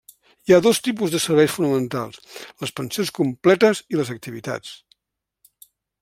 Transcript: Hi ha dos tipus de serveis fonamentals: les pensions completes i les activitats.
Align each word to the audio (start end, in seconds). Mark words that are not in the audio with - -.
Hi 0.49 0.53
ha 0.55 0.57
dos 0.67 0.77
tipus 0.85 1.11
de 1.15 1.19
serveis 1.25 1.51
fonamentals: 1.57 2.39
les 2.63 2.73
pensions 2.79 3.11
completes 3.19 3.83
i 3.97 4.01
les 4.01 4.13
activitats. 4.17 4.73